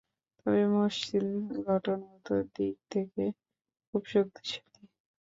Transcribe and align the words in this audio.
তবে 0.37 0.63
মসজিদ 0.75 1.25
গঠনগত 1.67 2.27
দিক 2.55 2.75
থেকে 2.91 3.23
খুব 3.87 4.03
শক্তিশালী। 4.13 4.83